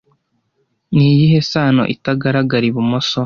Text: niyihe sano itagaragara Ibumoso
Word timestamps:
niyihe 0.93 1.39
sano 1.51 1.83
itagaragara 1.95 2.65
Ibumoso 2.71 3.17